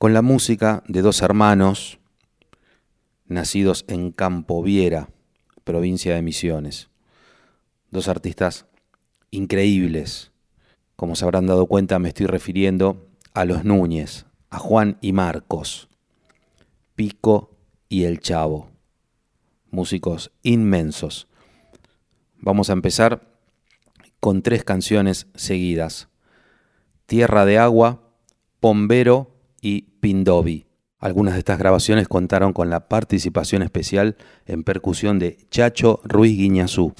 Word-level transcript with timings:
con 0.00 0.14
la 0.14 0.22
música 0.22 0.82
de 0.88 1.02
dos 1.02 1.20
hermanos 1.20 1.98
nacidos 3.26 3.84
en 3.86 4.12
Campo 4.12 4.62
Viera, 4.62 5.10
provincia 5.62 6.14
de 6.14 6.22
Misiones. 6.22 6.88
Dos 7.90 8.08
artistas 8.08 8.64
increíbles. 9.30 10.32
Como 10.96 11.16
se 11.16 11.26
habrán 11.26 11.46
dado 11.46 11.66
cuenta, 11.66 11.98
me 11.98 12.08
estoy 12.08 12.24
refiriendo 12.24 13.10
a 13.34 13.44
los 13.44 13.62
Núñez, 13.66 14.24
a 14.48 14.58
Juan 14.58 14.96
y 15.02 15.12
Marcos, 15.12 15.90
Pico 16.94 17.58
y 17.90 18.04
el 18.04 18.20
Chavo. 18.20 18.70
Músicos 19.70 20.32
inmensos 20.42 21.28
Vamos 22.38 22.70
a 22.70 22.72
empezar 22.72 23.20
con 24.18 24.40
tres 24.40 24.64
canciones 24.64 25.26
seguidas. 25.34 26.08
Tierra 27.04 27.44
de 27.44 27.58
Agua, 27.58 28.00
Pombero 28.60 29.36
y 29.60 29.89
Pindobi. 30.00 30.66
Algunas 30.98 31.34
de 31.34 31.38
estas 31.40 31.58
grabaciones 31.58 32.08
contaron 32.08 32.52
con 32.52 32.68
la 32.68 32.88
participación 32.88 33.62
especial 33.62 34.16
en 34.46 34.64
percusión 34.64 35.18
de 35.18 35.38
Chacho 35.50 36.00
Ruiz 36.04 36.36
Guiñazú. 36.36 36.94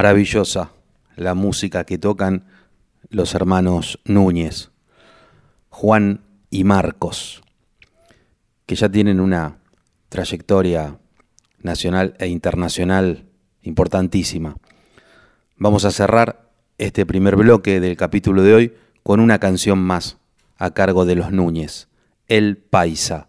Maravillosa 0.00 0.72
la 1.16 1.34
música 1.34 1.84
que 1.84 1.98
tocan 1.98 2.46
los 3.10 3.34
hermanos 3.34 4.00
Núñez, 4.06 4.70
Juan 5.68 6.22
y 6.48 6.64
Marcos, 6.64 7.42
que 8.64 8.76
ya 8.76 8.88
tienen 8.88 9.20
una 9.20 9.58
trayectoria 10.08 10.96
nacional 11.58 12.14
e 12.18 12.28
internacional 12.28 13.26
importantísima. 13.60 14.56
Vamos 15.58 15.84
a 15.84 15.90
cerrar 15.90 16.48
este 16.78 17.04
primer 17.04 17.36
bloque 17.36 17.78
del 17.78 17.98
capítulo 17.98 18.42
de 18.42 18.54
hoy 18.54 18.74
con 19.02 19.20
una 19.20 19.38
canción 19.38 19.80
más 19.80 20.16
a 20.56 20.70
cargo 20.70 21.04
de 21.04 21.16
los 21.16 21.30
Núñez, 21.30 21.88
El 22.26 22.56
Paisa. 22.56 23.28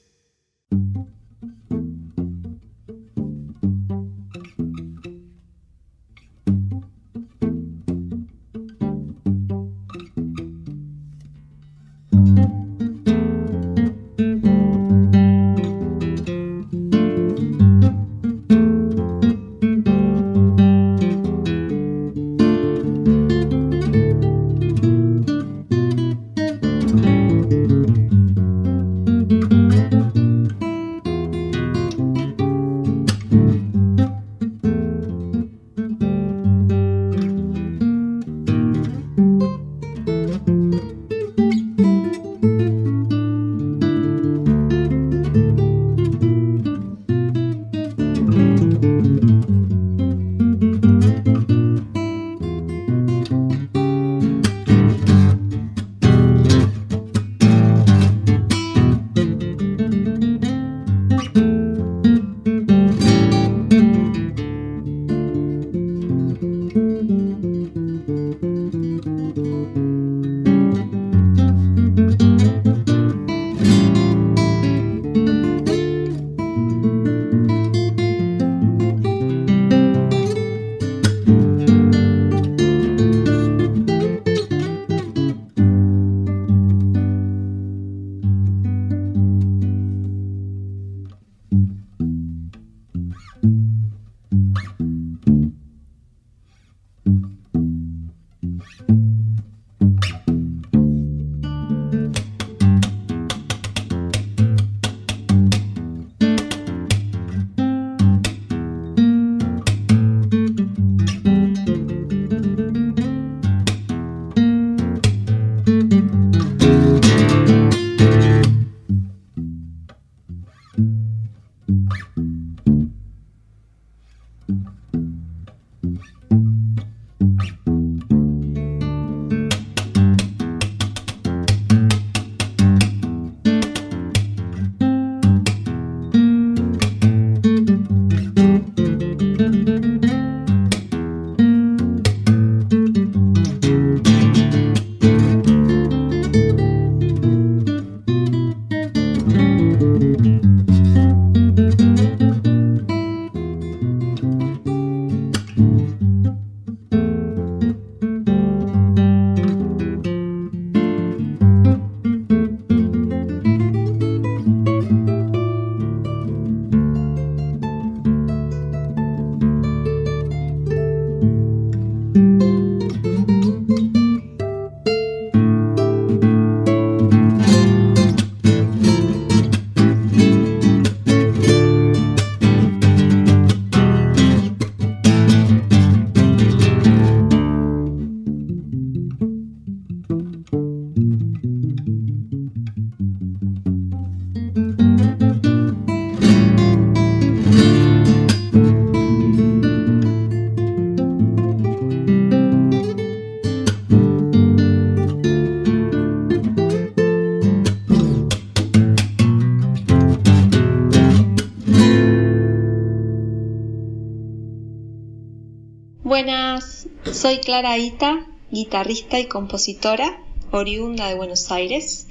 Clara 217.41 217.77
Ita, 217.77 218.27
guitarrista 218.51 219.19
y 219.19 219.25
compositora, 219.25 220.23
oriunda 220.51 221.07
de 221.07 221.15
Buenos 221.15 221.51
Aires. 221.51 222.07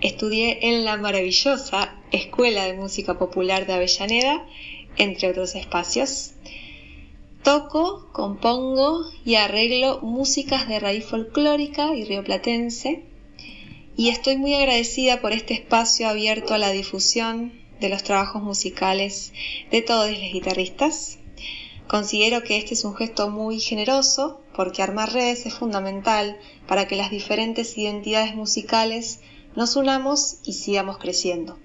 Estudié 0.00 0.68
en 0.68 0.86
la 0.86 0.96
maravillosa 0.96 1.94
Escuela 2.12 2.64
de 2.64 2.72
Música 2.72 3.18
Popular 3.18 3.66
de 3.66 3.74
Avellaneda, 3.74 4.46
entre 4.96 5.28
otros 5.28 5.54
espacios. 5.54 6.32
Toco, 7.42 8.08
compongo 8.12 9.04
y 9.26 9.34
arreglo 9.34 10.00
músicas 10.00 10.66
de 10.66 10.80
raíz 10.80 11.04
folclórica 11.04 11.94
y 11.94 12.04
rioplatense 12.04 13.04
y 13.96 14.08
estoy 14.08 14.38
muy 14.38 14.54
agradecida 14.54 15.20
por 15.20 15.32
este 15.32 15.52
espacio 15.52 16.08
abierto 16.08 16.54
a 16.54 16.58
la 16.58 16.70
difusión 16.70 17.52
de 17.80 17.90
los 17.90 18.02
trabajos 18.02 18.42
musicales 18.42 19.34
de 19.70 19.82
todos 19.82 20.10
los 20.10 20.32
guitarristas. 20.32 21.18
Considero 21.88 22.42
que 22.42 22.56
este 22.56 22.74
es 22.74 22.84
un 22.84 22.94
gesto 22.94 23.28
muy 23.30 23.60
generoso 23.60 24.40
porque 24.54 24.82
armar 24.82 25.12
redes 25.12 25.46
es 25.46 25.54
fundamental 25.54 26.38
para 26.66 26.86
que 26.86 26.96
las 26.96 27.10
diferentes 27.10 27.76
identidades 27.76 28.34
musicales 28.34 29.20
nos 29.54 29.76
unamos 29.76 30.38
y 30.44 30.54
sigamos 30.54 30.98
creciendo. 30.98 31.58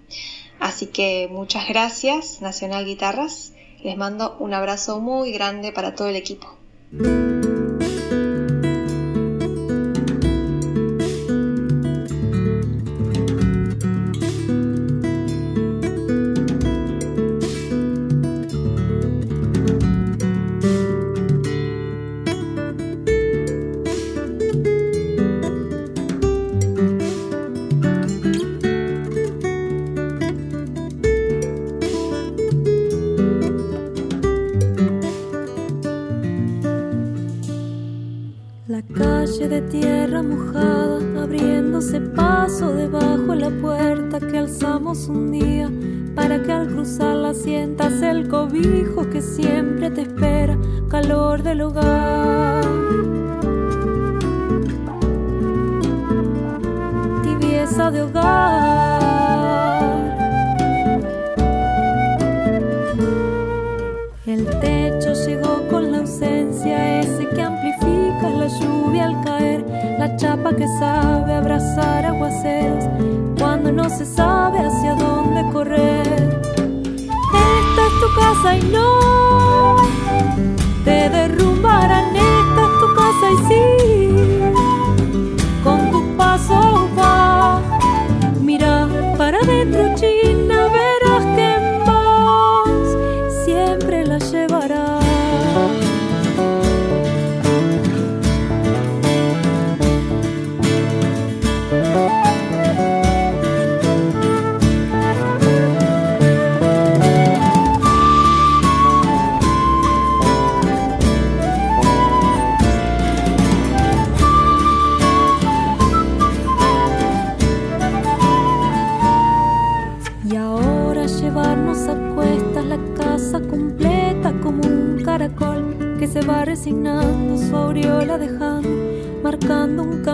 Así 0.60 0.88
que 0.88 1.30
muchas 1.32 1.68
gracias 1.70 2.42
Nacional 2.42 2.86
Guitarras, 2.86 3.54
les 3.82 3.98
mando 3.98 4.36
un 4.40 4.54
abrazo 4.54 5.00
muy 5.00 5.32
grande 5.32 5.72
para 5.72 5.96
todo 5.96 6.10
el 6.10 6.18
equipo. 6.18 6.48
mojada, 40.24 41.00
abriéndose 41.24 42.02
paso 42.02 42.74
debajo 42.74 43.36
la 43.36 43.50
puerta 43.50 44.20
que 44.20 44.38
alzamos 44.38 45.08
un 45.08 45.32
día, 45.32 45.70
para 46.16 46.42
que 46.44 46.52
al 46.52 46.68
cruzarla 46.68 47.34
sientas 47.34 48.02
el 48.02 48.28
cobijo 48.28 49.10
que 49.10 49.22
siempre 49.22 49.90
te 49.92 50.02
espera, 50.02 50.58
calor 50.90 51.44
del 51.44 51.62
hogar. 51.62 51.89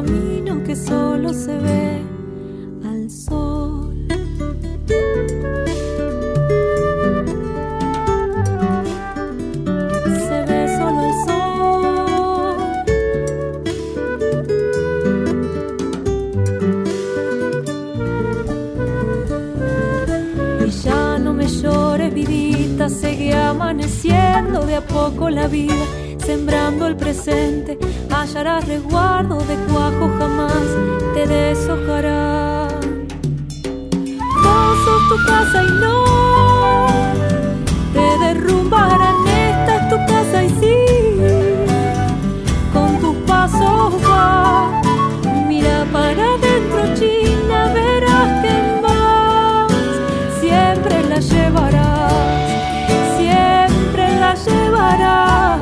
camino 0.05 0.63
que 0.63 0.75
solo 0.75 1.33
se 1.33 1.57
ve 1.57 2.01
al 2.83 3.09
sol. 3.09 4.05
Se 10.27 10.41
ve 10.49 10.67
solo 10.77 11.01
el 11.09 11.13
sol. 11.25 12.65
Y 20.65 20.69
ya 20.69 21.17
no 21.19 21.33
me 21.33 21.47
llores, 21.47 22.13
vidita, 22.13 22.89
seguí 22.89 23.31
amaneciendo 23.31 24.65
de 24.65 24.75
a 24.75 24.81
poco 24.81 25.29
la 25.29 25.47
vida, 25.47 25.85
sembrando 26.19 26.85
el 26.87 26.95
presente 26.95 27.77
hallarás 28.25 28.67
resguardo 28.67 29.37
de 29.37 29.55
cuajo, 29.67 30.09
jamás 30.17 30.65
te 31.13 31.27
deshojará. 31.27 32.67
Vos 34.43 34.77
sos 34.83 35.09
tu 35.09 35.17
casa 35.27 35.63
y 35.63 35.71
no 35.83 36.87
te 37.93 38.25
derrumbarán. 38.25 39.15
Esta 39.27 39.75
es 39.75 39.89
tu 39.89 39.97
casa 40.11 40.43
y 40.43 40.49
sí, 40.59 40.77
con 42.73 42.99
tus 42.99 43.15
pasos 43.27 43.93
va. 44.03 44.81
Mira 45.47 45.85
para 45.93 46.33
adentro, 46.33 46.95
China, 46.95 47.71
verás 47.75 48.41
que 48.41 48.55
más 48.81 49.71
siempre 50.39 51.03
la 51.03 51.19
llevarás, 51.19 52.11
siempre 53.17 54.19
la 54.19 54.33
llevarás. 54.33 55.54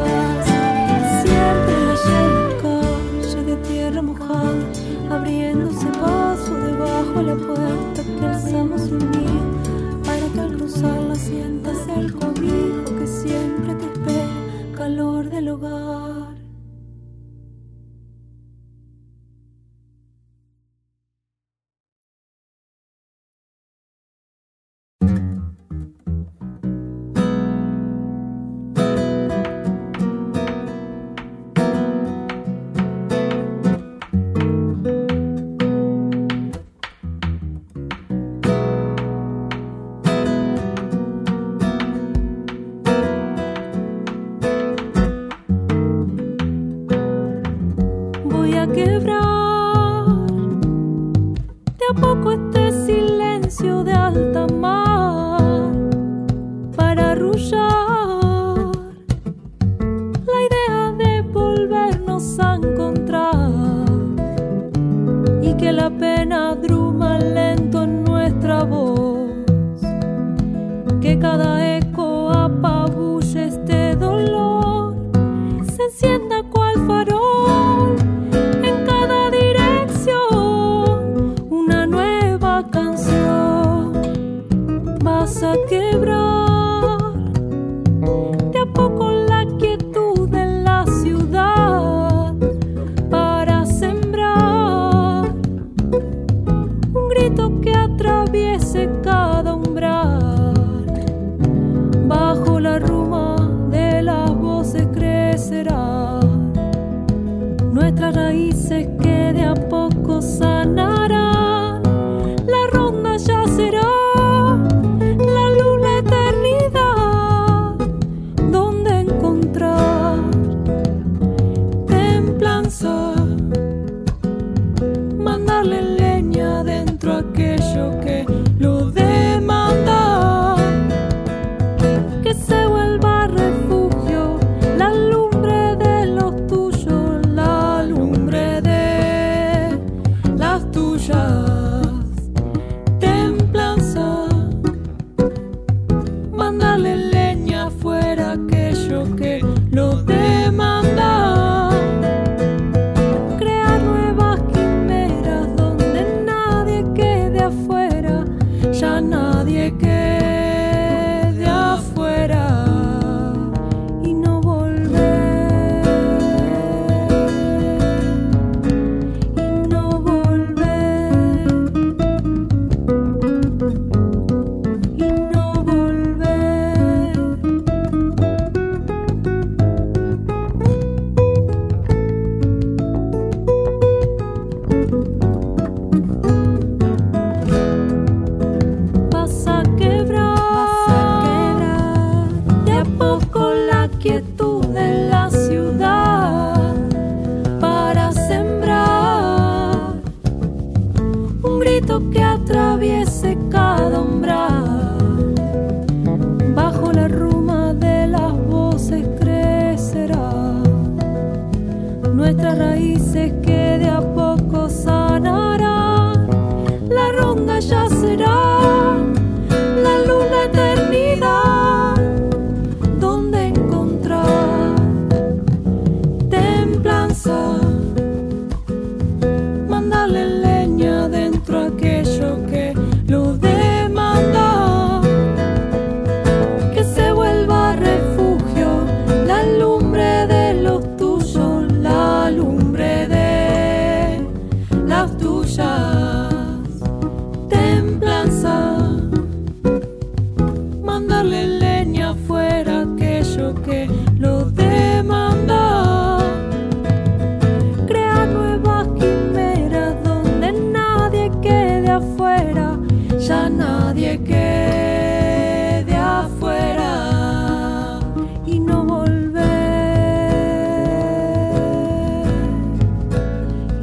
Ya 263.44 263.50
nadie 263.50 264.24
quede 264.24 265.96
afuera 265.96 268.00
y 268.46 268.60
no 268.60 268.86
volver. 268.86 269.42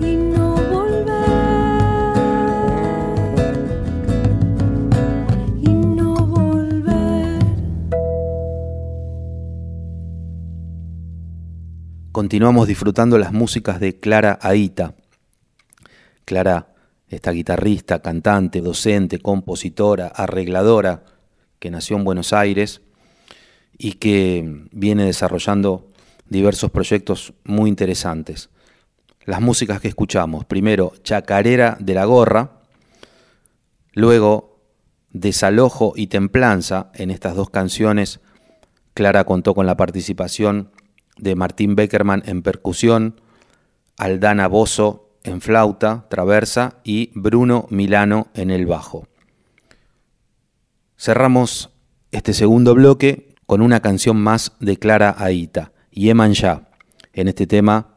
Y 0.01 0.17
no 0.17 0.55
volver 0.73 2.17
y 5.61 5.69
no 5.69 6.15
volver. 6.27 7.45
Continuamos 12.13 12.67
disfrutando 12.67 13.19
las 13.19 13.33
músicas 13.33 13.79
de 13.79 14.01
Clara 14.01 14.39
Aita. 14.41 14.95
Clara, 16.25 16.70
esta 17.11 17.33
guitarrista, 17.33 18.01
cantante, 18.01 18.61
docente, 18.61 19.19
compositora, 19.19 20.07
arregladora, 20.07 21.05
que 21.59 21.71
nació 21.71 21.97
en 21.97 22.05
Buenos 22.05 22.33
Aires 22.33 22.81
y 23.77 23.95
que 23.95 24.67
viene 24.71 25.05
desarrollando 25.05 25.91
diversos 26.29 26.71
proyectos 26.71 27.35
muy 27.45 27.69
interesantes. 27.69 28.49
Las 29.25 29.41
músicas 29.41 29.81
que 29.81 29.89
escuchamos, 29.89 30.45
primero 30.45 30.93
Chacarera 31.03 31.77
de 31.81 31.95
la 31.95 32.05
Gorra, 32.05 32.63
luego 33.93 34.61
Desalojo 35.11 35.93
y 35.97 36.07
Templanza, 36.07 36.93
en 36.95 37.11
estas 37.11 37.35
dos 37.35 37.51
canciones 37.51 38.21
Clara 38.95 39.25
contó 39.25 39.55
con 39.55 39.67
la 39.67 39.77
participación 39.77 40.71
de 41.17 41.35
Martín 41.35 41.75
Beckerman 41.75 42.23
en 42.27 42.43
percusión, 42.43 43.21
Aldana 43.97 44.49
Bozo 44.49 45.10
en 45.25 45.41
flauta, 45.41 46.07
traversa 46.09 46.79
y 46.85 47.11
Bruno 47.15 47.67
Milano 47.71 48.29
en 48.35 48.51
el 48.51 48.67
bajo. 48.67 49.07
Cerramos 50.97 51.71
este 52.11 52.33
segundo 52.33 52.75
bloque 52.75 53.35
con 53.47 53.63
una 53.63 53.81
canción 53.81 54.17
más 54.17 54.53
de 54.61 54.77
Clara 54.77 55.15
Aita, 55.19 55.73
Yeman 55.91 56.35
Ya. 56.35 56.69
En 57.13 57.29
este 57.29 57.47
tema, 57.47 57.97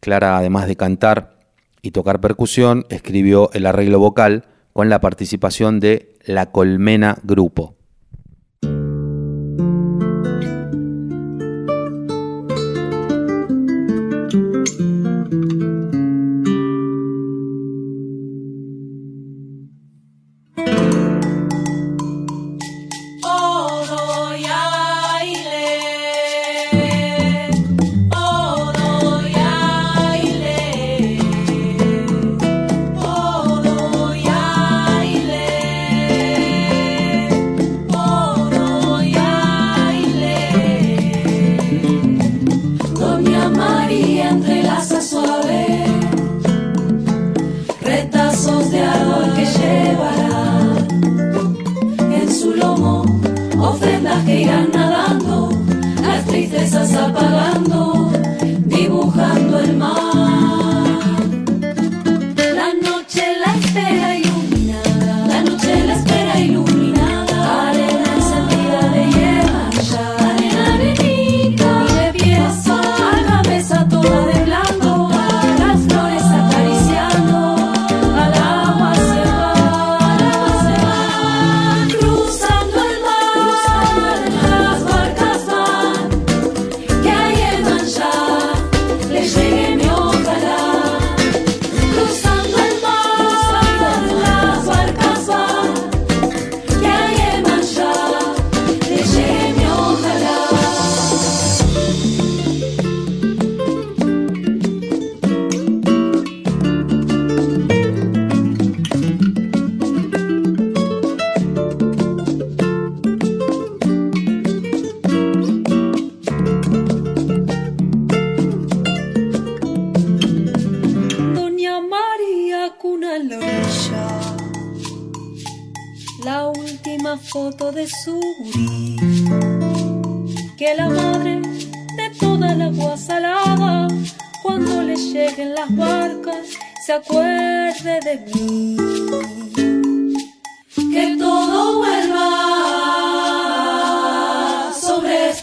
Clara, 0.00 0.36
además 0.36 0.66
de 0.66 0.76
cantar 0.76 1.38
y 1.82 1.92
tocar 1.92 2.20
percusión, 2.20 2.84
escribió 2.88 3.50
el 3.52 3.66
arreglo 3.66 3.98
vocal 3.98 4.46
con 4.72 4.88
la 4.88 5.00
participación 5.00 5.78
de 5.78 6.18
La 6.24 6.50
Colmena 6.50 7.18
Grupo. 7.22 7.75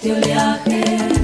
Este 0.03 0.11
oleaje 0.11 1.22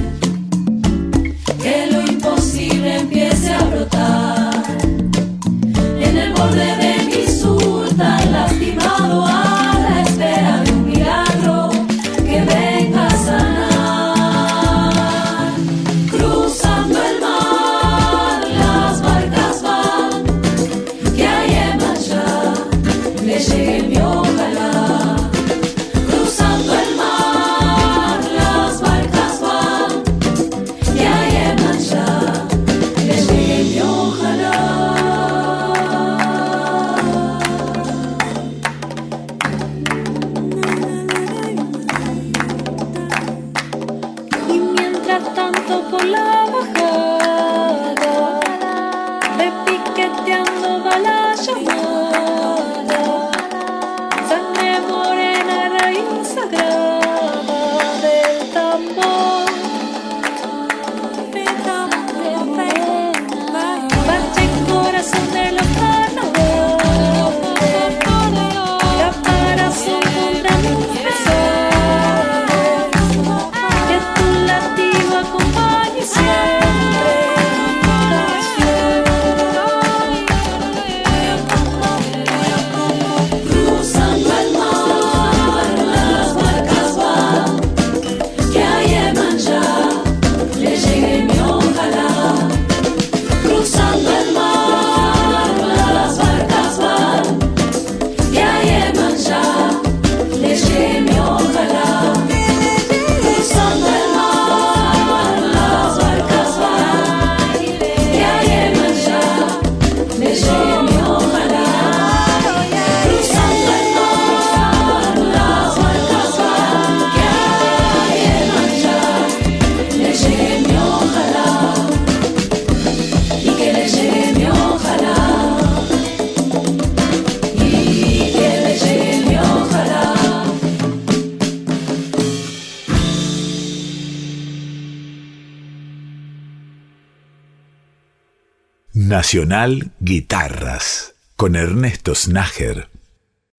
Nacional 139.30 139.92
Guitarras 140.00 141.14
con 141.36 141.54
Ernesto 141.54 142.16
Snager. 142.16 142.88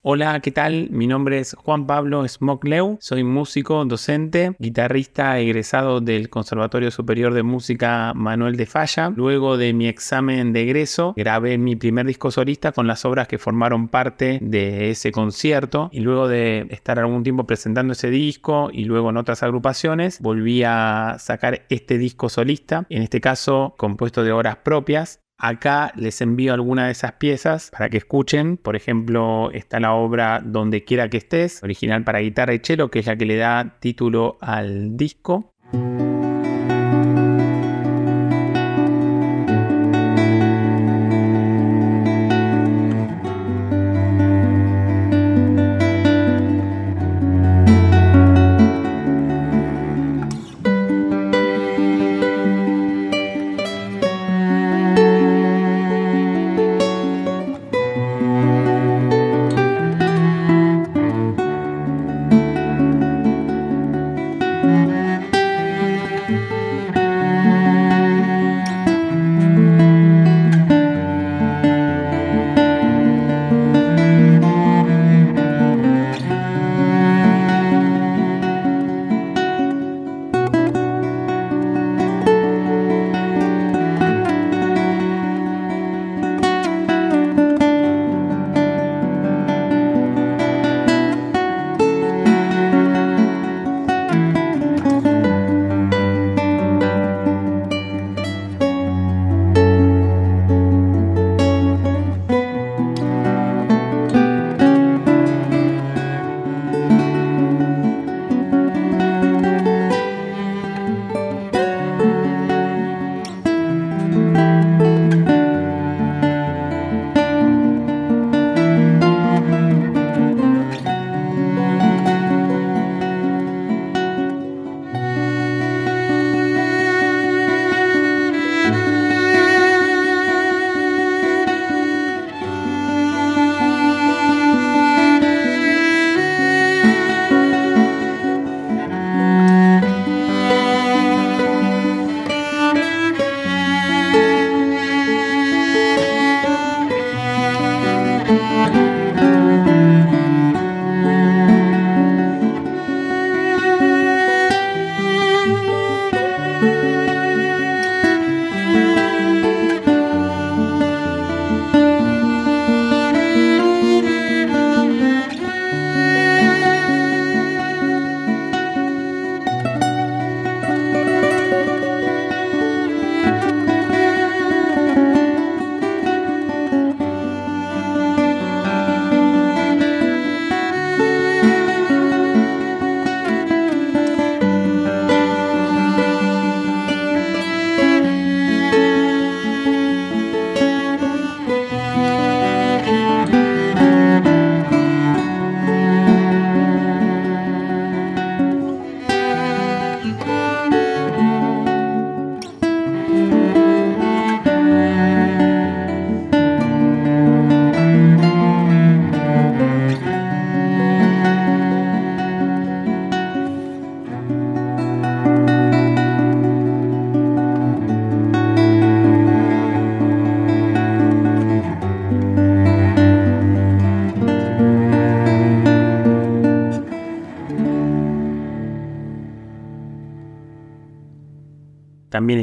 Hola, 0.02 0.38
¿qué 0.42 0.52
tal? 0.52 0.90
Mi 0.90 1.08
nombre 1.08 1.40
es 1.40 1.54
Juan 1.54 1.88
Pablo 1.88 2.28
Smokleu, 2.28 2.98
soy 3.00 3.24
músico, 3.24 3.86
docente, 3.86 4.54
guitarrista 4.60 5.40
egresado 5.40 6.02
del 6.02 6.30
Conservatorio 6.30 6.92
Superior 6.92 7.34
de 7.34 7.44
Música 7.44 8.12
Manuel 8.14 8.58
de 8.58 8.66
Falla. 8.66 9.14
Luego 9.16 9.56
de 9.56 9.72
mi 9.72 9.88
examen 9.88 10.52
de 10.52 10.64
egreso, 10.64 11.14
grabé 11.16 11.58
mi 11.58 11.78
primer 11.78 12.06
disco 12.06 12.32
solista 12.32 12.74
con 12.74 12.86
las 12.86 13.06
obras 13.06 13.30
que 13.30 13.38
formaron 13.38 13.88
parte 13.88 14.40
de 14.42 14.90
ese 14.90 15.14
concierto 15.14 15.88
y 15.94 16.02
luego 16.02 16.28
de 16.28 16.68
estar 16.72 17.00
algún 17.00 17.24
tiempo 17.24 17.48
presentando 17.48 17.94
ese 17.94 18.10
disco 18.10 18.72
y 18.74 18.84
luego 18.84 19.12
en 19.12 19.16
otras 19.16 19.42
agrupaciones, 19.42 20.20
volví 20.20 20.64
a 20.66 21.16
sacar 21.18 21.62
este 21.70 21.98
disco 21.98 22.28
solista, 22.28 22.86
en 22.90 23.04
este 23.04 23.22
caso 23.22 23.74
compuesto 23.78 24.26
de 24.26 24.34
obras 24.34 24.58
propias 24.58 25.21
Acá 25.44 25.92
les 25.96 26.22
envío 26.22 26.54
alguna 26.54 26.86
de 26.86 26.92
esas 26.92 27.14
piezas 27.14 27.72
para 27.72 27.90
que 27.90 27.98
escuchen. 27.98 28.58
Por 28.58 28.76
ejemplo, 28.76 29.50
está 29.52 29.80
la 29.80 29.94
obra 29.94 30.40
Donde 30.46 30.84
quiera 30.84 31.10
que 31.10 31.18
estés, 31.18 31.64
original 31.64 32.04
para 32.04 32.20
guitarra 32.20 32.54
y 32.54 32.60
cello, 32.60 32.92
que 32.92 33.00
es 33.00 33.08
la 33.08 33.16
que 33.16 33.26
le 33.26 33.38
da 33.38 33.78
título 33.80 34.38
al 34.40 34.96
disco. 34.96 35.56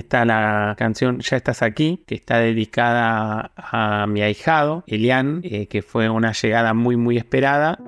Está 0.09 0.25
la 0.25 0.75
canción 0.79 1.21
Ya 1.21 1.37
estás 1.37 1.63
aquí, 1.63 2.03
que 2.07 2.15
está 2.15 2.39
dedicada 2.39 3.53
a 3.57 4.07
mi 4.07 4.23
ahijado, 4.23 4.83
Elian, 4.87 5.43
eh, 5.45 5.67
que 5.67 5.83
fue 5.83 6.09
una 6.09 6.33
llegada 6.33 6.73
muy 6.73 6.97
muy 6.97 7.19
esperada. 7.19 7.79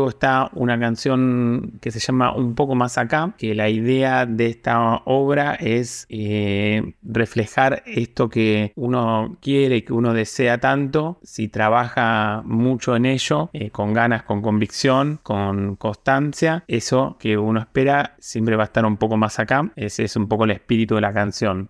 Luego 0.00 0.08
está 0.08 0.50
una 0.54 0.80
canción 0.80 1.72
que 1.82 1.90
se 1.90 2.00
llama 2.00 2.34
Un 2.34 2.54
poco 2.54 2.74
más 2.74 2.96
acá, 2.96 3.34
que 3.36 3.54
la 3.54 3.68
idea 3.68 4.24
de 4.24 4.46
esta 4.46 5.02
obra 5.04 5.56
es 5.56 6.06
eh, 6.08 6.94
reflejar 7.02 7.82
esto 7.84 8.30
que 8.30 8.72
uno 8.76 9.36
quiere, 9.42 9.84
que 9.84 9.92
uno 9.92 10.14
desea 10.14 10.56
tanto, 10.56 11.18
si 11.22 11.48
trabaja 11.48 12.40
mucho 12.46 12.96
en 12.96 13.04
ello, 13.04 13.50
eh, 13.52 13.70
con 13.70 13.92
ganas, 13.92 14.22
con 14.22 14.40
convicción, 14.40 15.20
con 15.22 15.76
constancia, 15.76 16.64
eso 16.66 17.18
que 17.20 17.36
uno 17.36 17.60
espera 17.60 18.16
siempre 18.20 18.56
va 18.56 18.62
a 18.62 18.66
estar 18.72 18.86
un 18.86 18.96
poco 18.96 19.18
más 19.18 19.38
acá. 19.38 19.70
Ese 19.76 20.04
es 20.04 20.16
un 20.16 20.28
poco 20.28 20.44
el 20.44 20.52
espíritu 20.52 20.94
de 20.94 21.02
la 21.02 21.12
canción. 21.12 21.68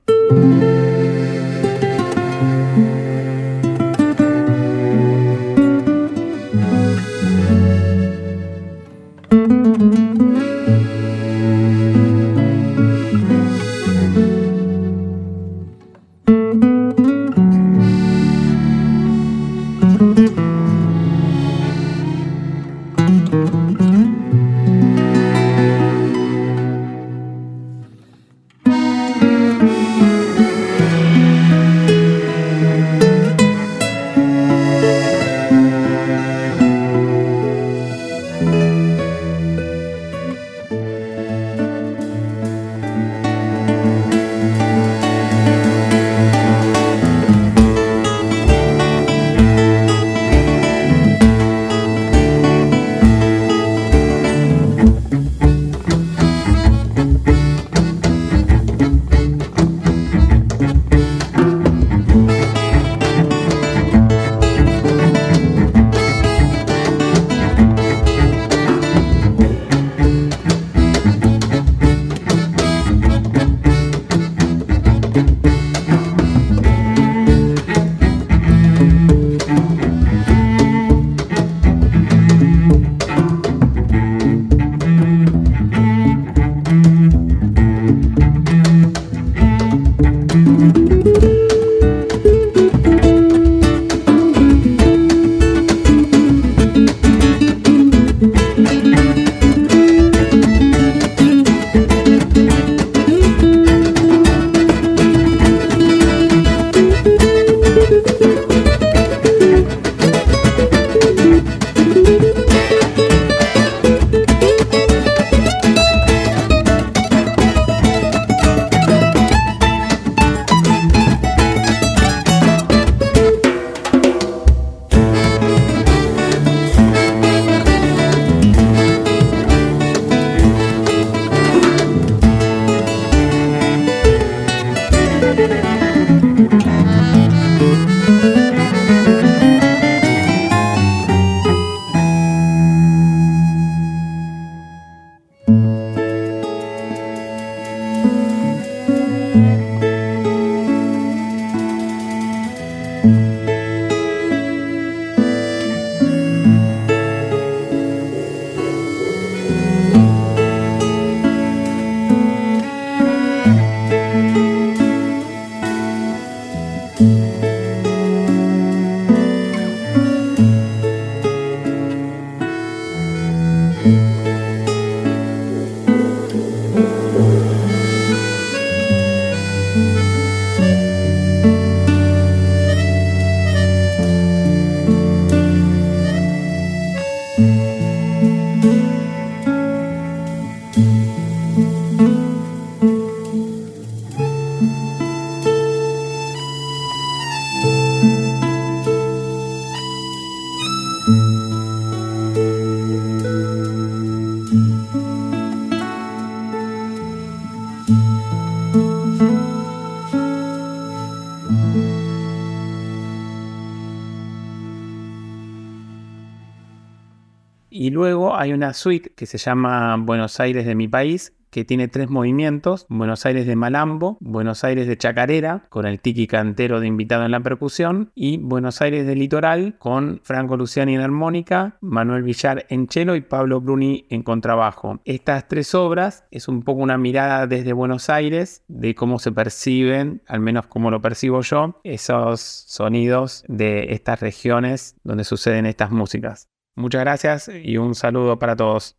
Hay 218.40 218.54
una 218.54 218.72
suite 218.72 219.12
que 219.14 219.26
se 219.26 219.36
llama 219.36 219.98
Buenos 219.98 220.40
Aires 220.40 220.64
de 220.64 220.74
mi 220.74 220.88
país, 220.88 221.34
que 221.50 221.66
tiene 221.66 221.88
tres 221.88 222.08
movimientos, 222.08 222.86
Buenos 222.88 223.26
Aires 223.26 223.46
de 223.46 223.54
Malambo, 223.54 224.16
Buenos 224.20 224.64
Aires 224.64 224.86
de 224.86 224.96
Chacarera, 224.96 225.66
con 225.68 225.84
el 225.84 226.00
tiki 226.00 226.26
cantero 226.26 226.80
de 226.80 226.86
invitado 226.86 227.26
en 227.26 227.32
la 227.32 227.40
percusión, 227.40 228.12
y 228.14 228.38
Buenos 228.38 228.80
Aires 228.80 229.06
de 229.06 229.14
Litoral, 229.14 229.76
con 229.76 230.22
Franco 230.24 230.56
Luciani 230.56 230.94
en 230.94 231.02
armónica, 231.02 231.76
Manuel 231.82 232.22
Villar 232.22 232.64
en 232.70 232.88
cello 232.88 233.14
y 233.14 233.20
Pablo 233.20 233.60
Bruni 233.60 234.06
en 234.08 234.22
contrabajo. 234.22 235.00
Estas 235.04 235.46
tres 235.46 235.74
obras 235.74 236.24
es 236.30 236.48
un 236.48 236.62
poco 236.62 236.80
una 236.80 236.96
mirada 236.96 237.46
desde 237.46 237.74
Buenos 237.74 238.08
Aires 238.08 238.64
de 238.68 238.94
cómo 238.94 239.18
se 239.18 239.32
perciben, 239.32 240.22
al 240.26 240.40
menos 240.40 240.66
como 240.66 240.90
lo 240.90 241.02
percibo 241.02 241.42
yo, 241.42 241.78
esos 241.84 242.40
sonidos 242.40 243.44
de 243.48 243.92
estas 243.92 244.20
regiones 244.20 244.96
donde 245.04 245.24
suceden 245.24 245.66
estas 245.66 245.90
músicas. 245.90 246.48
Muchas 246.76 247.00
gracias 247.00 247.50
y 247.62 247.76
un 247.76 247.94
saludo 247.94 248.38
para 248.38 248.56
todos. 248.56 248.96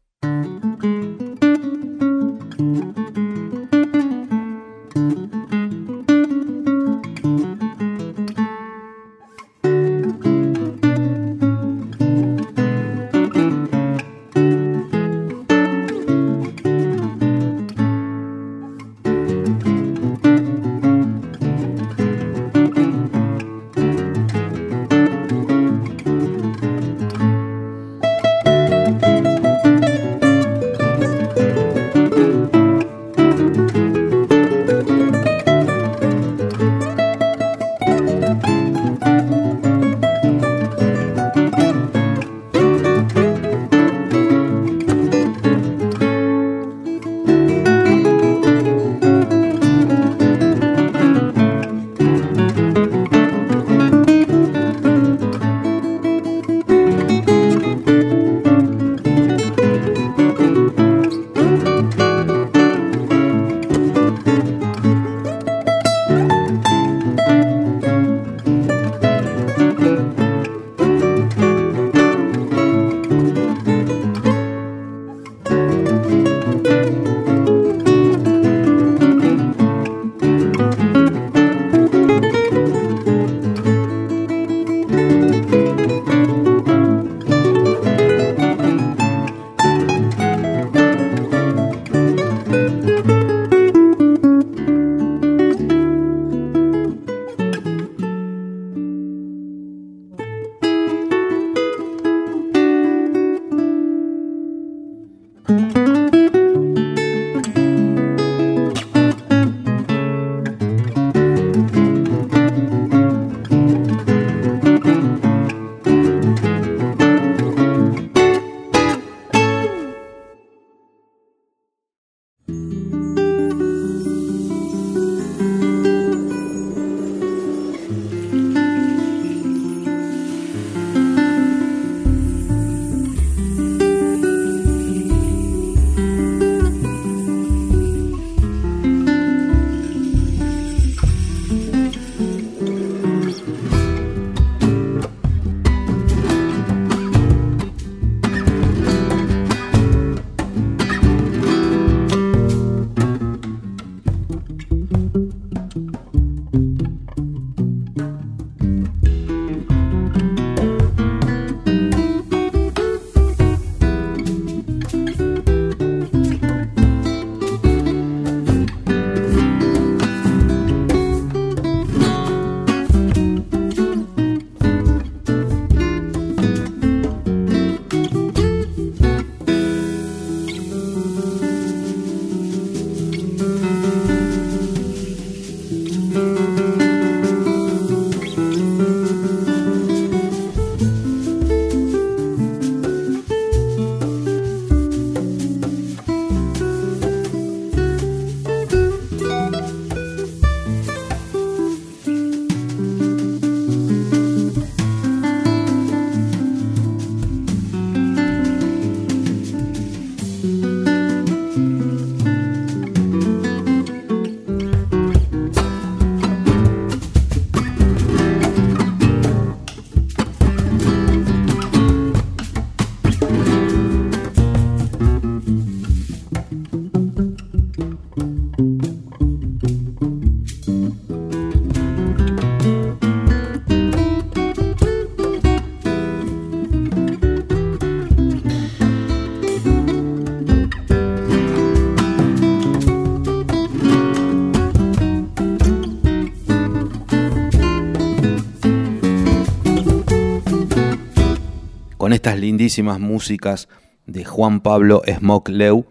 Estas 252.14 252.39
lindísimas 252.39 252.99
músicas 252.99 253.68
de 254.05 254.26
Juan 254.26 254.62
Pablo 254.62 255.01
Leu, 255.47 255.86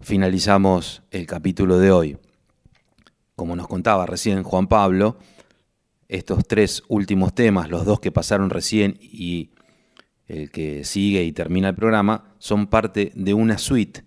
finalizamos 0.00 1.02
el 1.10 1.26
capítulo 1.26 1.78
de 1.78 1.90
hoy. 1.90 2.18
como 3.36 3.56
nos 3.56 3.66
contaba 3.66 4.06
recién 4.06 4.42
Juan 4.44 4.68
Pablo, 4.68 5.18
estos 6.08 6.46
tres 6.46 6.82
últimos 6.88 7.34
temas, 7.34 7.68
los 7.68 7.84
dos 7.84 7.98
que 7.98 8.12
pasaron 8.12 8.48
recién 8.50 8.96
y 9.00 9.50
el 10.26 10.50
que 10.50 10.84
sigue 10.84 11.24
y 11.24 11.32
termina 11.32 11.70
el 11.70 11.74
programa, 11.74 12.32
son 12.38 12.68
parte 12.68 13.10
de 13.14 13.34
una 13.34 13.58
suite. 13.58 14.04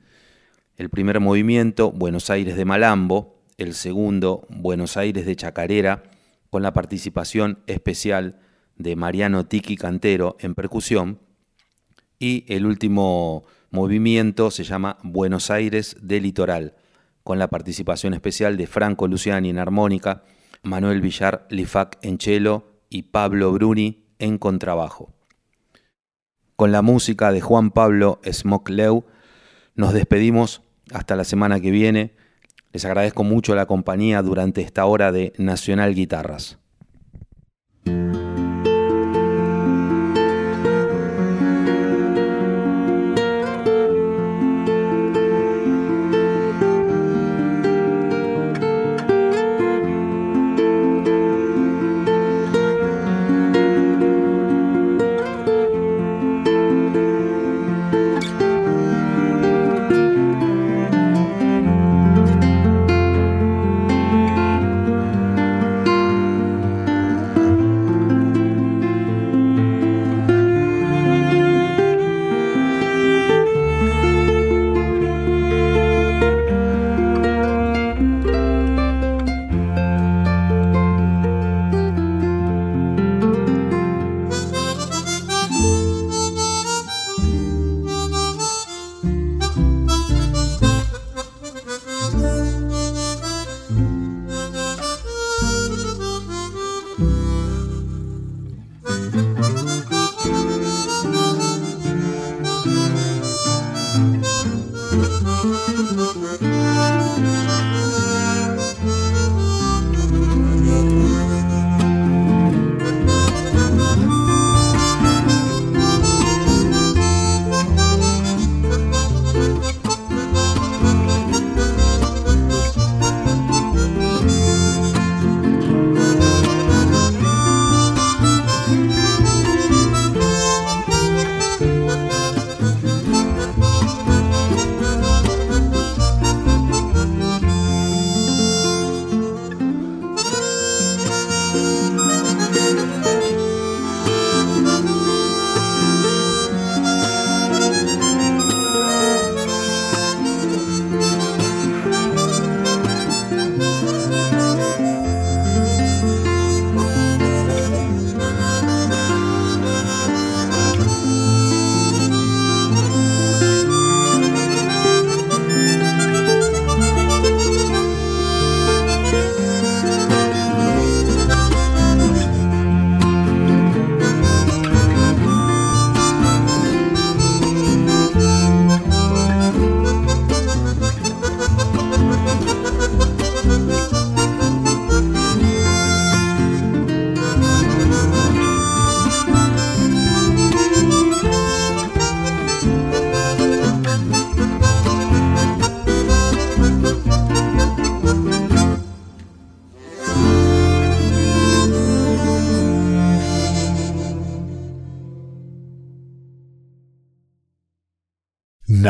El 0.77 0.89
primer 0.89 1.19
movimiento, 1.19 1.91
Buenos 1.91 2.29
Aires 2.29 2.55
de 2.55 2.65
Malambo, 2.65 3.43
el 3.57 3.73
segundo, 3.73 4.47
Buenos 4.49 4.95
Aires 4.95 5.25
de 5.25 5.35
Chacarera, 5.35 6.03
con 6.49 6.63
la 6.63 6.73
participación 6.73 7.59
especial 7.67 8.39
de 8.77 8.95
Mariano 8.95 9.45
Tiki 9.45 9.75
Cantero 9.75 10.37
en 10.39 10.55
percusión, 10.55 11.19
y 12.19 12.45
el 12.47 12.65
último 12.65 13.43
movimiento 13.69 14.51
se 14.51 14.63
llama 14.63 14.97
Buenos 15.03 15.51
Aires 15.51 15.97
de 16.01 16.19
Litoral, 16.19 16.75
con 17.23 17.39
la 17.39 17.49
participación 17.49 18.13
especial 18.13 18.57
de 18.57 18.67
Franco 18.67 19.07
Luciani 19.07 19.49
en 19.49 19.59
armónica, 19.59 20.23
Manuel 20.63 21.01
Villar 21.01 21.47
Lifac 21.49 21.97
en 22.01 22.19
cello 22.19 22.81
y 22.89 23.03
Pablo 23.03 23.51
Bruni 23.51 24.05
en 24.19 24.37
contrabajo. 24.37 25.13
Con 26.55 26.71
la 26.71 26.81
música 26.81 27.31
de 27.31 27.41
Juan 27.41 27.71
Pablo 27.71 28.19
Smokleu 28.23 29.05
nos 29.75 29.93
despedimos 29.93 30.63
hasta 30.91 31.15
la 31.15 31.23
semana 31.23 31.59
que 31.59 31.69
viene. 31.69 32.15
Les 32.73 32.85
agradezco 32.85 33.23
mucho 33.23 33.53
la 33.53 33.67
compañía 33.67 34.21
durante 34.21 34.61
esta 34.61 34.85
hora 34.85 35.11
de 35.11 35.33
Nacional 35.37 35.93
Guitarras. 35.93 36.57